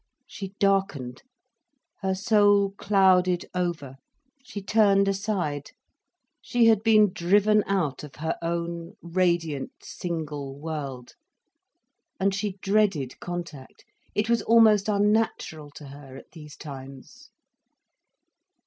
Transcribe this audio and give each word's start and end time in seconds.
She 0.25 0.55
darkened, 0.57 1.21
her 1.99 2.15
soul 2.15 2.71
clouded 2.75 3.45
over, 3.53 3.97
she 4.43 4.59
turned 4.59 5.07
aside. 5.07 5.73
She 6.41 6.65
had 6.65 6.81
been 6.81 7.13
driven 7.13 7.63
out 7.67 8.03
of 8.03 8.15
her 8.15 8.35
own 8.41 8.93
radiant, 9.03 9.73
single 9.83 10.57
world. 10.57 11.13
And 12.19 12.33
she 12.33 12.57
dreaded 12.63 13.19
contact, 13.19 13.85
it 14.15 14.27
was 14.27 14.41
almost 14.41 14.89
unnatural 14.89 15.69
to 15.75 15.89
her 15.89 16.17
at 16.17 16.31
these 16.31 16.57
times. 16.57 17.29